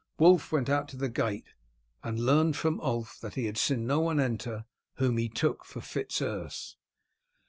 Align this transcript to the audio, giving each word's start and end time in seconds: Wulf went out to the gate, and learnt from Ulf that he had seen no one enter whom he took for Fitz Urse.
Wulf 0.17 0.51
went 0.51 0.67
out 0.67 0.87
to 0.87 0.97
the 0.97 1.09
gate, 1.09 1.53
and 2.03 2.19
learnt 2.19 2.55
from 2.55 2.81
Ulf 2.81 3.19
that 3.19 3.35
he 3.35 3.45
had 3.45 3.55
seen 3.55 3.85
no 3.85 3.99
one 3.99 4.19
enter 4.19 4.65
whom 4.95 5.19
he 5.19 5.29
took 5.29 5.63
for 5.63 5.79
Fitz 5.79 6.23
Urse. 6.23 6.75